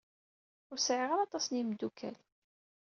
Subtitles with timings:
[0.71, 2.17] Ur sɛiɣ ara aṭas n yimeddukal.